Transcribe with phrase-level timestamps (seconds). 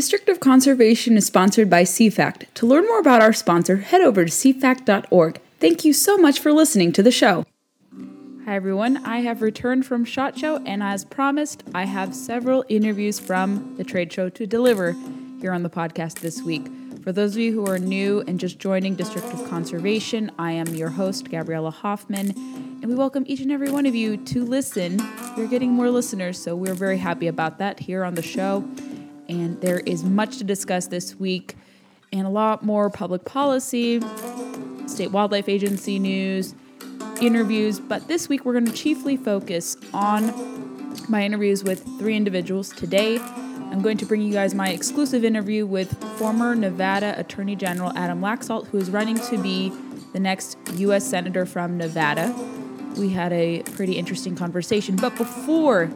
[0.00, 2.46] District of Conservation is sponsored by CFACT.
[2.54, 5.38] To learn more about our sponsor, head over to cfact.org.
[5.60, 7.44] Thank you so much for listening to the show.
[8.46, 9.04] Hi, everyone.
[9.04, 13.84] I have returned from SHOT Show, and as promised, I have several interviews from the
[13.84, 14.96] trade show to deliver
[15.42, 16.66] here on the podcast this week.
[17.04, 20.68] For those of you who are new and just joining District of Conservation, I am
[20.68, 22.30] your host, Gabriella Hoffman,
[22.80, 24.98] and we welcome each and every one of you to listen.
[25.36, 28.64] We're getting more listeners, so we're very happy about that here on the show.
[29.30, 31.56] And there is much to discuss this week
[32.12, 34.02] and a lot more public policy,
[34.86, 36.54] state wildlife agency news,
[37.20, 37.80] interviews.
[37.80, 40.34] But this week, we're going to chiefly focus on
[41.08, 43.18] my interviews with three individuals today
[43.70, 48.20] I'm going to bring you guys my exclusive interview with former Nevada Attorney General Adam
[48.20, 49.72] Laxalt, who is running to be
[50.12, 51.06] the next U.S.
[51.06, 52.34] Senator from Nevada.
[52.96, 54.96] We had a pretty interesting conversation.
[54.96, 55.90] But before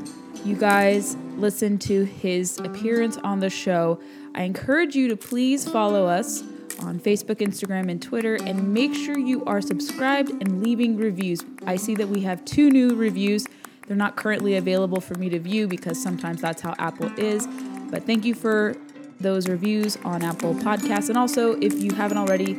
[0.45, 4.01] you guys listen to his appearance on the show,
[4.35, 6.43] I encourage you to please follow us
[6.81, 11.41] on Facebook, Instagram, and Twitter, and make sure you are subscribed and leaving reviews.
[11.67, 13.47] I see that we have two new reviews.
[13.87, 17.47] They're not currently available for me to view because sometimes that's how Apple is.
[17.91, 18.77] But thank you for
[19.21, 21.09] those reviews on Apple Podcasts.
[21.09, 22.55] And also, if you haven't already,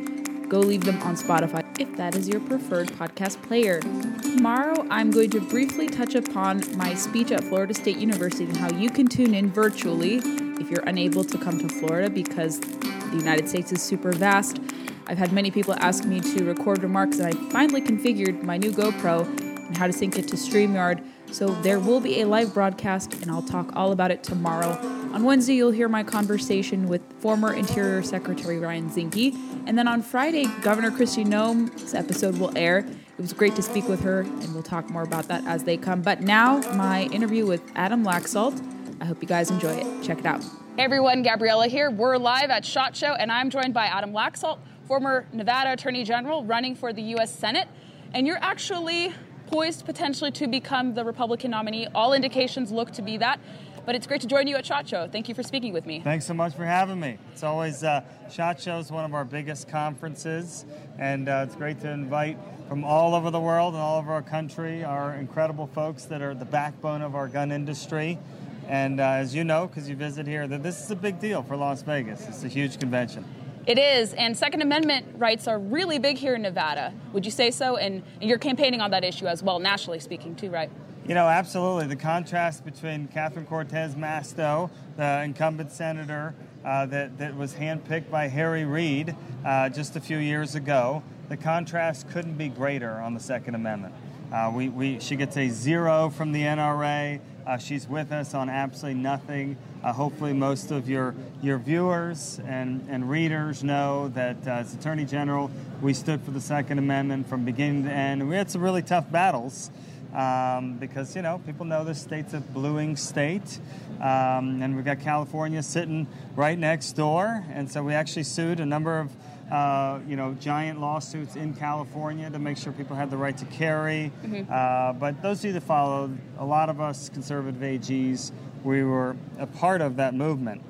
[0.48, 3.80] go leave them on Spotify if that is your preferred podcast player.
[4.22, 8.70] Tomorrow, I'm going to briefly touch upon my speech at Florida State University and how
[8.70, 10.16] you can tune in virtually
[10.60, 14.60] if you're unable to come to Florida because the United States is super vast.
[15.06, 18.72] I've had many people ask me to record remarks, and I finally configured my new
[18.72, 19.26] GoPro
[19.66, 23.30] and how to sync it to StreamYard so there will be a live broadcast, and
[23.30, 24.70] I'll talk all about it tomorrow.
[25.12, 29.34] On Wednesday, you'll hear my conversation with former Interior Secretary Ryan Zinke.
[29.66, 32.78] And then on Friday, Governor Kristi Noem's episode will air.
[32.78, 35.76] It was great to speak with her, and we'll talk more about that as they
[35.76, 36.02] come.
[36.02, 38.62] But now, my interview with Adam Laxalt.
[39.00, 40.02] I hope you guys enjoy it.
[40.02, 40.42] Check it out.
[40.76, 41.90] Hey everyone, Gabriella here.
[41.90, 46.44] We're live at SHOT Show, and I'm joined by Adam Laxalt, former Nevada Attorney General
[46.44, 47.34] running for the U.S.
[47.34, 47.68] Senate.
[48.12, 49.14] And you're actually
[49.46, 51.86] poised potentially to become the Republican nominee.
[51.94, 53.40] All indications look to be that.
[53.86, 55.08] But it's great to join you at SHOT Show.
[55.08, 56.00] Thank you for speaking with me.
[56.00, 57.18] Thanks so much for having me.
[57.32, 60.64] It's always uh, SHOT Show is one of our biggest conferences,
[60.98, 62.36] and uh, it's great to invite
[62.68, 66.34] from all over the world and all over our country our incredible folks that are
[66.34, 68.18] the backbone of our gun industry.
[68.66, 71.44] And uh, as you know, because you visit here, that this is a big deal
[71.44, 72.26] for Las Vegas.
[72.26, 73.24] It's a huge convention.
[73.66, 76.94] It is, and Second Amendment rights are really big here in Nevada.
[77.12, 77.76] Would you say so?
[77.76, 80.70] And, you're campaigning on that issue as well, nationally speaking, too, right?
[81.08, 81.88] You know, absolutely.
[81.88, 86.34] The contrast between Catherine Cortez Masto, the incumbent senator
[86.64, 91.36] uh, that, that was handpicked by Harry Reid uh, just a few years ago, the
[91.36, 93.94] contrast couldn't be greater on the Second Amendment.
[94.32, 97.20] Uh, we, we, she gets a zero from the NRA.
[97.46, 99.56] Uh, she's with us on absolutely nothing.
[99.84, 105.04] Uh, hopefully, most of your, your viewers and, and readers know that uh, as Attorney
[105.04, 105.48] General,
[105.80, 108.28] we stood for the Second Amendment from beginning to end.
[108.28, 109.70] We had some really tough battles
[110.12, 113.60] um, because, you know, people know this state's a blueing state.
[114.00, 117.44] Um, and we've got California sitting right next door.
[117.52, 119.12] And so we actually sued a number of
[119.50, 123.44] uh, you know, giant lawsuits in California to make sure people had the right to
[123.46, 124.10] carry.
[124.24, 124.52] Mm-hmm.
[124.52, 128.32] Uh, but those of you that followed, a lot of us conservative AGs,
[128.64, 130.62] we were a part of that movement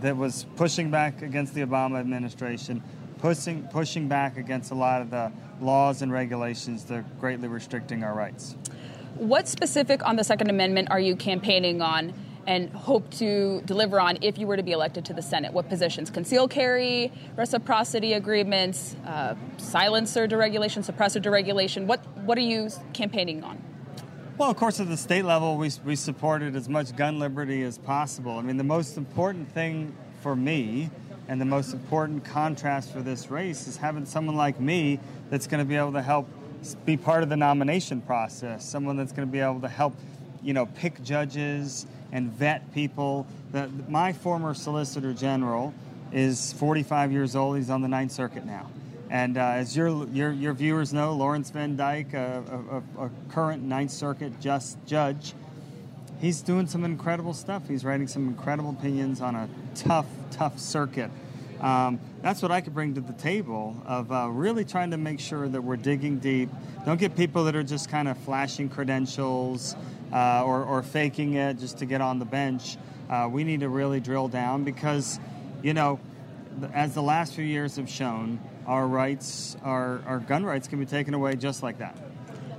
[0.00, 2.82] that was pushing back against the Obama administration,
[3.18, 8.04] pushing pushing back against a lot of the laws and regulations that are greatly restricting
[8.04, 8.54] our rights.
[9.16, 12.12] What specific on the Second Amendment are you campaigning on?
[12.46, 15.52] And hope to deliver on if you were to be elected to the Senate?
[15.52, 16.10] What positions?
[16.10, 21.86] Conceal carry, reciprocity agreements, uh, silencer deregulation, suppressor deregulation.
[21.86, 23.62] What, what are you campaigning on?
[24.36, 27.78] Well, of course, at the state level, we, we supported as much gun liberty as
[27.78, 28.38] possible.
[28.38, 30.90] I mean, the most important thing for me
[31.28, 34.98] and the most important contrast for this race is having someone like me
[35.30, 36.28] that's going to be able to help
[36.84, 39.94] be part of the nomination process, someone that's going to be able to help,
[40.42, 43.26] you know, pick judges and vet people.
[43.52, 45.74] The, my former Solicitor General
[46.12, 47.56] is 45 years old.
[47.56, 48.70] He's on the Ninth Circuit now.
[49.10, 53.62] And uh, as your, your, your viewers know, Lawrence Van Dyke, a, a, a, current
[53.62, 55.34] Ninth Circuit just judge,
[56.20, 57.68] he's doing some incredible stuff.
[57.68, 61.10] He's writing some incredible opinions on a tough, tough circuit.
[61.60, 65.20] Um, that's what I could bring to the table of uh, really trying to make
[65.20, 66.50] sure that we're digging deep.
[66.84, 69.76] Don't get people that are just kind of flashing credentials,
[70.12, 72.76] uh, or, or, faking it just to get on the bench.
[73.10, 75.18] Uh, we need to really drill down because,
[75.62, 75.98] you know,
[76.72, 80.86] as the last few years have shown, our rights, our, our gun rights can be
[80.86, 81.98] taken away just like that.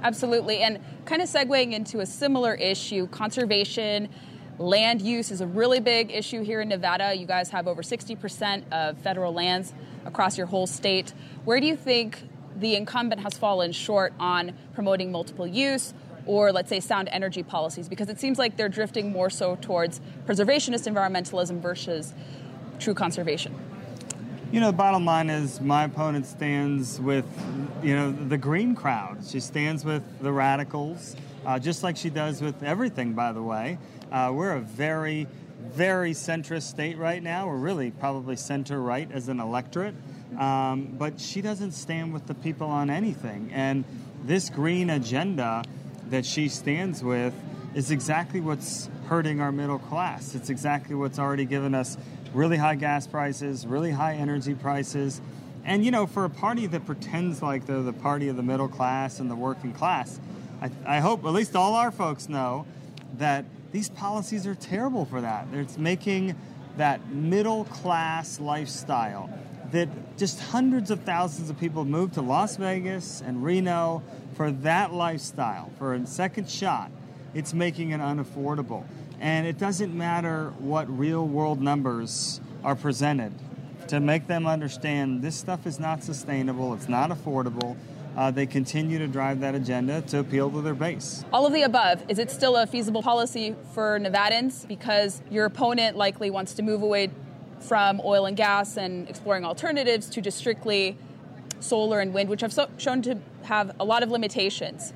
[0.03, 0.59] Absolutely.
[0.59, 4.09] And kind of segueing into a similar issue, conservation,
[4.57, 7.13] Land use is a really big issue here in Nevada.
[7.13, 9.73] You guys have over 60% of federal lands
[10.05, 11.13] across your whole state.
[11.43, 12.23] Where do you think
[12.55, 15.93] the incumbent has fallen short on promoting multiple use
[16.25, 17.89] or, let's say, sound energy policies?
[17.89, 22.13] Because it seems like they're drifting more so towards preservationist environmentalism versus
[22.79, 23.53] true conservation.
[24.53, 27.25] You know, the bottom line is my opponent stands with,
[27.83, 29.17] you know, the green crowd.
[29.27, 33.77] She stands with the radicals, uh, just like she does with everything, by the way.
[34.11, 35.27] Uh, we're a very,
[35.61, 37.47] very centrist state right now.
[37.47, 39.95] We're really probably center right as an electorate.
[40.37, 43.51] Um, but she doesn't stand with the people on anything.
[43.53, 43.85] And
[44.23, 45.63] this green agenda
[46.09, 47.33] that she stands with
[47.73, 50.35] is exactly what's hurting our middle class.
[50.35, 51.97] It's exactly what's already given us
[52.33, 55.21] really high gas prices, really high energy prices.
[55.63, 58.67] And you know, for a party that pretends like they're the party of the middle
[58.67, 60.19] class and the working class,
[60.61, 62.65] I, I hope at least all our folks know
[63.17, 65.47] that these policies are terrible for that.
[65.53, 66.35] It's making
[66.77, 69.29] that middle class lifestyle
[69.71, 74.03] that just hundreds of thousands of people move to Las Vegas and Reno
[74.35, 76.91] for that lifestyle, for a second shot.
[77.33, 78.85] It's making it unaffordable.
[79.19, 83.33] And it doesn't matter what real world numbers are presented
[83.87, 87.75] to make them understand this stuff is not sustainable, it's not affordable.
[88.15, 91.25] Uh, they continue to drive that agenda to appeal to their base.
[91.33, 94.67] All of the above, is it still a feasible policy for Nevadans?
[94.67, 97.11] Because your opponent likely wants to move away
[97.59, 100.97] from oil and gas and exploring alternatives to just strictly
[101.59, 104.93] solar and wind, which have so, shown to have a lot of limitations.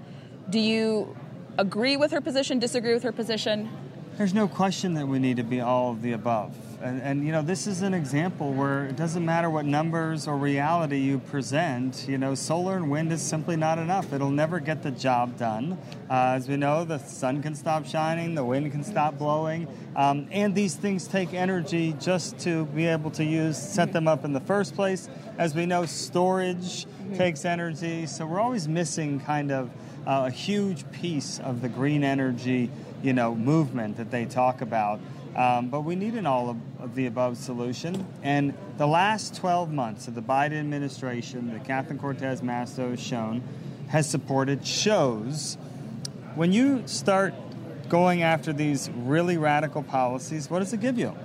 [0.49, 1.15] Do you
[1.57, 3.69] agree with her position, disagree with her position?
[4.19, 6.53] There's no question that we need to be all of the above.
[6.81, 10.35] And, and, you know, this is an example where it doesn't matter what numbers or
[10.35, 12.05] reality you present.
[12.05, 14.11] You know, solar and wind is simply not enough.
[14.11, 15.77] It'll never get the job done.
[16.09, 20.27] Uh, as we know, the sun can stop shining, the wind can stop blowing, um,
[20.31, 24.33] and these things take energy just to be able to use, set them up in
[24.33, 25.07] the first place.
[25.37, 27.15] As we know, storage mm-hmm.
[27.15, 29.69] takes energy, so we're always missing kind of
[30.05, 32.69] uh, a huge piece of the green energy
[33.01, 34.99] you know, movement that they talk about.
[35.35, 38.05] Um, but we need an all of, of, the above solution.
[38.23, 43.43] And the last 12 months of the Biden administration that Catherine Cortez Masto has shown,
[43.89, 45.57] has supported, shows
[46.35, 47.33] when you start
[47.89, 51.15] going after these really radical policies, what does it give you?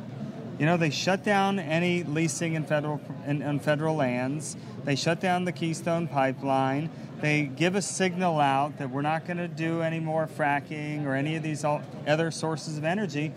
[0.59, 4.57] You know, they shut down any leasing in federal in, in federal lands.
[4.85, 6.91] They shut down the Keystone Pipeline.
[7.25, 11.15] They give a signal out that we're not going to do any more fracking or
[11.15, 13.33] any of these other sources of energy,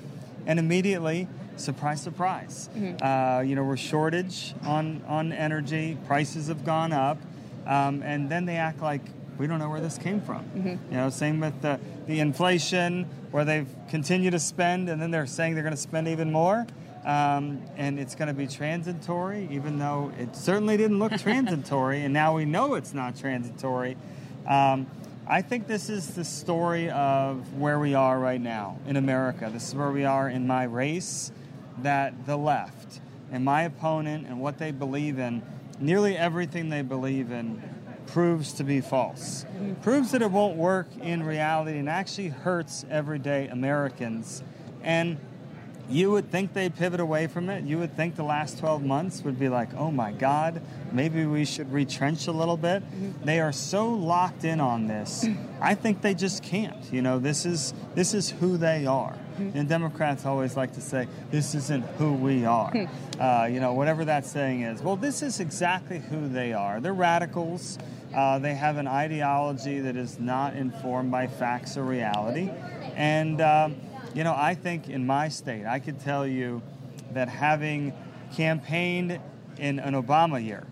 [0.45, 3.01] and immediately, surprise, surprise, mm-hmm.
[3.01, 5.97] uh, you know, we're shortage on on energy.
[6.05, 7.17] Prices have gone up,
[7.65, 9.03] um, and then they act like
[9.37, 10.43] we don't know where this came from.
[10.43, 10.91] Mm-hmm.
[10.91, 15.25] You know, same with the the inflation, where they've continued to spend, and then they're
[15.25, 16.67] saying they're going to spend even more.
[17.07, 22.13] Um, and it's going to be transitory, even though it certainly didn't look transitory, and
[22.13, 23.95] now we know it's not transitory.
[24.45, 24.87] Um,
[25.25, 29.49] I think this is the story of where we are right now in America.
[29.51, 31.31] This is where we are in my race,
[31.79, 32.99] that the left
[33.31, 35.41] and my opponent and what they believe in,
[35.79, 37.61] nearly everything they believe in,
[38.07, 39.45] proves to be false.
[39.81, 44.43] Proves that it won't work in reality and actually hurts everyday Americans.
[44.83, 45.17] And
[45.89, 47.63] you would think they'd pivot away from it.
[47.63, 51.45] You would think the last 12 months would be like, oh my God, maybe we
[51.45, 52.83] should retrench a little bit.
[52.83, 53.25] Mm-hmm.
[53.25, 55.25] They are so locked in on this.
[55.61, 56.91] I think they just can't.
[56.91, 59.17] You know, this is this is who they are.
[59.39, 59.57] Mm-hmm.
[59.57, 62.71] And Democrats always like to say, this isn't who we are.
[62.71, 63.21] Hmm.
[63.21, 64.81] uh, you know, whatever that saying is.
[64.81, 66.79] Well, this is exactly who they are.
[66.79, 67.77] They're radicals.
[68.15, 72.49] Uh, they have an ideology that is not informed by facts or reality.
[72.95, 73.69] And, uh,
[74.17, 76.63] you know, I think in my state, I could tell you
[77.13, 77.93] that having
[78.35, 79.19] campaigned
[79.59, 80.65] in an Obama year,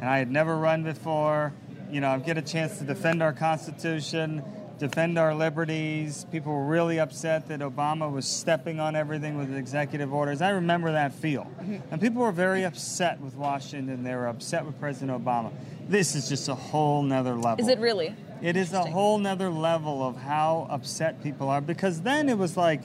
[0.00, 1.52] and I had never run before,
[1.88, 4.42] you know, I get a chance to defend our Constitution,
[4.80, 6.26] defend our liberties.
[6.32, 10.42] People were really upset that Obama was stepping on everything with executive orders.
[10.42, 11.44] I remember that feel.
[11.60, 11.92] Mm-hmm.
[11.92, 14.02] And people were very upset with Washington.
[14.02, 15.52] They were upset with President Obama.
[15.88, 17.64] This is just a whole nother level.
[17.64, 18.16] Is it really?
[18.42, 22.56] It is a whole nother level of how upset people are because then it was
[22.56, 22.82] like,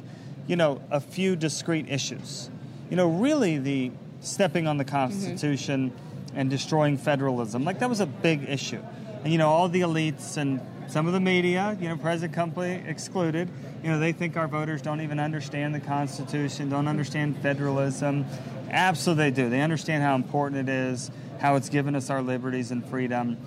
[0.48, 2.50] you know, a few discrete issues.
[2.90, 3.92] You know, really the
[4.22, 4.96] stepping on the mm-hmm.
[4.96, 6.40] Constitution mm-hmm.
[6.40, 8.82] and destroying federalism, like that was a big issue.
[9.24, 12.84] And, you know, all the elites and some of the media, you know, present company
[12.88, 13.50] excluded,
[13.84, 18.26] you know, they think our voters don't even understand the Constitution, don't understand federalism.
[18.70, 19.50] Absolutely, they do.
[19.50, 23.38] They understand how important it is, how it's given us our liberties and freedom.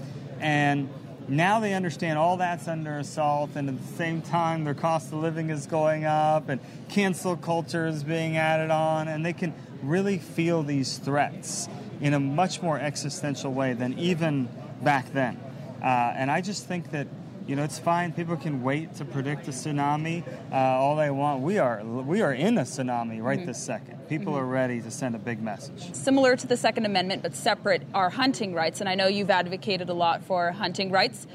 [0.41, 0.89] And
[1.29, 5.19] now they understand all that's under assault, and at the same time, their cost of
[5.19, 9.53] living is going up, and cancel culture is being added on, and they can
[9.83, 11.69] really feel these threats
[12.01, 14.49] in a much more existential way than even
[14.83, 15.41] back then.
[15.83, 17.07] Uh, and I just think that
[17.47, 18.13] you know it's fine.
[18.13, 21.43] People can wait to predict a tsunami uh, all they want.
[21.43, 23.47] We are we are in a tsunami right mm-hmm.
[23.47, 24.09] this second.
[24.09, 24.43] People mm-hmm.
[24.43, 25.95] are ready to send a big message.
[25.95, 28.81] Similar to the Second Amendment, but separate are hunting rights.
[28.81, 31.27] And I know you've advocated a lot for hunting rights.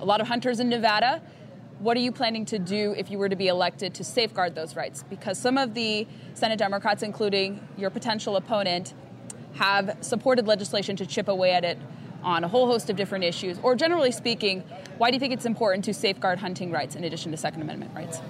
[0.00, 1.22] A lot of hunters in Nevada.
[1.80, 4.74] What are you planning to do if you were to be elected to safeguard those
[4.74, 5.04] rights?
[5.08, 8.94] Because some of the Senate Democrats, including your potential opponent,
[9.54, 11.78] have supported legislation to chip away at it
[12.22, 13.58] on a whole host of different issues?
[13.62, 14.62] Or generally speaking,
[14.98, 17.92] why do you think it's important to safeguard hunting rights in addition to Second Amendment
[17.94, 18.20] rights?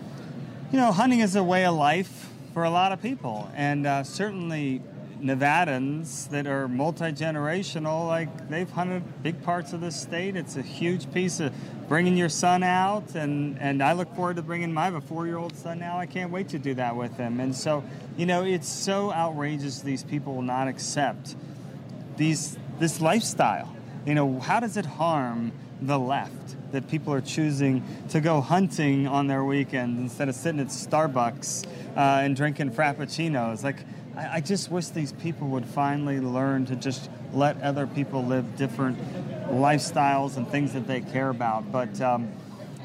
[0.72, 4.04] You know, hunting is a way of life for a lot of people, and uh,
[4.04, 4.82] certainly
[5.20, 10.36] Nevadans that are multi generational, like they've hunted big parts of the state.
[10.36, 11.52] It's a huge piece of
[11.88, 15.56] bringing your son out, and, and I look forward to bringing my four year old
[15.56, 15.98] son now.
[15.98, 17.40] I can't wait to do that with him.
[17.40, 17.82] And so,
[18.16, 21.34] you know, it's so outrageous these people will not accept
[22.16, 23.74] these this lifestyle
[24.08, 29.06] you know, how does it harm the left that people are choosing to go hunting
[29.06, 33.62] on their weekend instead of sitting at Starbucks uh, and drinking frappuccinos?
[33.62, 33.76] Like,
[34.16, 38.56] I, I just wish these people would finally learn to just let other people live
[38.56, 38.98] different
[39.50, 41.70] lifestyles and things that they care about.
[41.70, 42.32] But, um,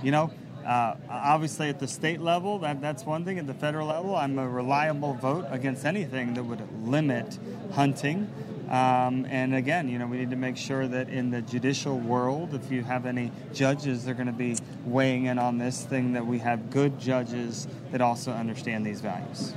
[0.04, 0.30] you know,
[0.66, 3.40] uh, obviously, at the state level, that, that's one thing.
[3.40, 7.40] At the federal level, I'm a reliable vote against anything that would limit
[7.72, 8.30] hunting.
[8.70, 12.54] Um, and again, you know, we need to make sure that in the judicial world,
[12.54, 16.26] if you have any judges, they're going to be weighing in on this thing, that
[16.26, 19.54] we have good judges that also understand these values.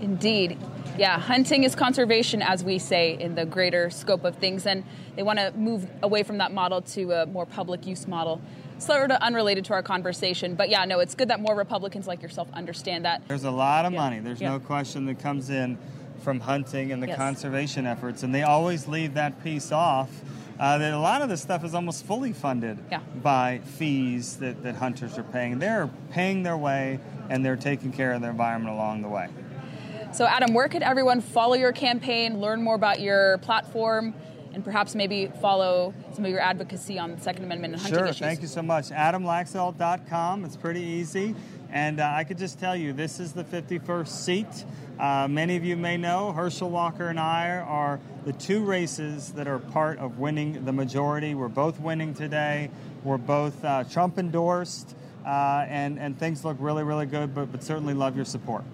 [0.00, 0.58] Indeed.
[0.98, 4.66] Yeah, hunting is conservation, as we say, in the greater scope of things.
[4.66, 4.84] And
[5.16, 8.40] they want to move away from that model to a more public use model.
[8.78, 10.56] Sort of unrelated to our conversation.
[10.56, 13.26] But yeah, no, it's good that more Republicans like yourself understand that.
[13.28, 14.00] There's a lot of yeah.
[14.00, 14.18] money.
[14.18, 14.50] There's yeah.
[14.50, 15.78] no question that comes in
[16.24, 17.16] from hunting and the yes.
[17.16, 20.10] conservation efforts, and they always leave that piece off.
[20.58, 23.00] Uh, that a lot of this stuff is almost fully funded yeah.
[23.22, 25.58] by fees that, that hunters are paying.
[25.58, 29.28] They're paying their way and they're taking care of the environment along the way.
[30.12, 34.14] So, Adam, where could everyone follow your campaign, learn more about your platform,
[34.52, 38.06] and perhaps maybe follow some of your advocacy on the Second Amendment and hunting sure,
[38.06, 38.18] issues?
[38.18, 38.90] Sure, thank you so much.
[38.90, 40.44] AdamLaxalt.com.
[40.44, 41.34] It's pretty easy.
[41.70, 44.64] And uh, I could just tell you, this is the 51st seat.
[44.98, 49.48] Uh, many of you may know Herschel Walker and I are the two races that
[49.48, 51.34] are part of winning the majority.
[51.34, 52.70] We're both winning today.
[53.02, 54.94] We're both uh, Trump endorsed,
[55.26, 58.64] uh, and, and things look really, really good, but, but certainly love your support.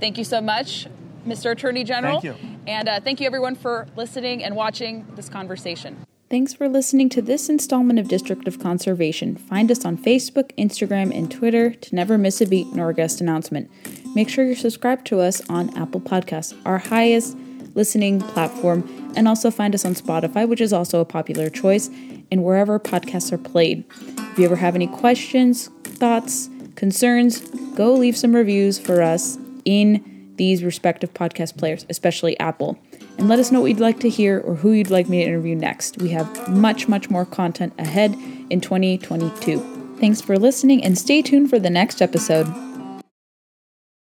[0.00, 0.86] Thank you so much,
[1.26, 1.52] Mr.
[1.52, 2.20] Attorney General.
[2.20, 2.48] Thank you.
[2.66, 6.04] And uh, thank you, everyone, for listening and watching this conversation.
[6.30, 9.34] Thanks for listening to this installment of District of Conservation.
[9.34, 13.22] Find us on Facebook, Instagram, and Twitter to never miss a beat nor a guest
[13.22, 13.70] announcement.
[14.18, 17.36] Make sure you're subscribed to us on Apple Podcasts, our highest
[17.76, 18.82] listening platform,
[19.14, 21.88] and also find us on Spotify, which is also a popular choice,
[22.32, 23.84] and wherever podcasts are played.
[24.18, 27.42] If you ever have any questions, thoughts, concerns,
[27.76, 32.76] go leave some reviews for us in these respective podcast players, especially Apple
[33.18, 35.28] and let us know what you'd like to hear or who you'd like me to
[35.28, 35.98] interview next.
[35.98, 38.16] We have much, much more content ahead
[38.50, 39.96] in 2022.
[40.00, 42.67] Thanks for listening and stay tuned for the next episode.